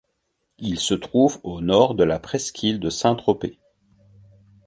[0.57, 3.59] Il se trouve au nord de la presqu'île de Saint-Tropez.